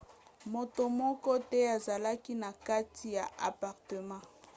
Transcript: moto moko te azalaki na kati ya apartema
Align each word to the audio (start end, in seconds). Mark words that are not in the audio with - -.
moto 0.53 0.81
moko 1.01 1.31
te 1.49 1.59
azalaki 1.75 2.33
na 2.43 2.51
kati 2.67 3.07
ya 3.17 3.25
apartema 3.47 4.17